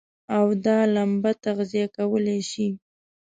[0.35, 2.67] او دا لمبه تغذيه کولای شي.